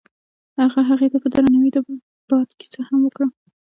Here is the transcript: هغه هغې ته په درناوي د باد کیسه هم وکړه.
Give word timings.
هغه 0.59 0.79
هغې 0.89 1.07
ته 1.11 1.17
په 1.23 1.27
درناوي 1.33 1.69
د 1.73 1.77
باد 2.29 2.49
کیسه 2.59 2.81
هم 2.89 2.99
وکړه. 3.03 3.27